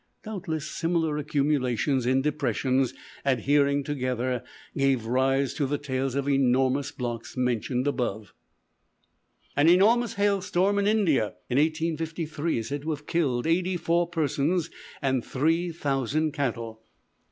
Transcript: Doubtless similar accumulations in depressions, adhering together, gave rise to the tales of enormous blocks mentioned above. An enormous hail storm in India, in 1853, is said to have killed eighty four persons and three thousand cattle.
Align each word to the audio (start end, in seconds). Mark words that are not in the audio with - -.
Doubtless 0.23 0.65
similar 0.65 1.19
accumulations 1.19 2.07
in 2.07 2.23
depressions, 2.23 2.95
adhering 3.23 3.83
together, 3.83 4.43
gave 4.75 5.05
rise 5.05 5.53
to 5.53 5.67
the 5.67 5.77
tales 5.77 6.15
of 6.15 6.27
enormous 6.27 6.89
blocks 6.91 7.37
mentioned 7.37 7.85
above. 7.85 8.33
An 9.55 9.69
enormous 9.69 10.15
hail 10.15 10.41
storm 10.41 10.79
in 10.79 10.87
India, 10.87 11.35
in 11.51 11.59
1853, 11.59 12.57
is 12.57 12.69
said 12.69 12.81
to 12.81 12.89
have 12.89 13.05
killed 13.05 13.45
eighty 13.45 13.77
four 13.77 14.07
persons 14.09 14.71
and 15.03 15.23
three 15.23 15.71
thousand 15.71 16.31
cattle. 16.31 16.81